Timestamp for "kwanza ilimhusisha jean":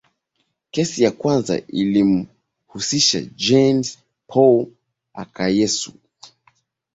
1.11-3.85